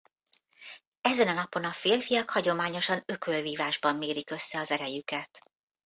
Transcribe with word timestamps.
Ezen 1.01 1.27
a 1.27 1.33
napon 1.33 1.63
a 1.63 1.71
férfiak 1.71 2.29
hagyományosan 2.29 3.03
ökölvívásban 3.05 3.95
mérik 3.95 4.29
össze 4.31 4.59
az 4.59 4.71
erejüket. 4.71 5.39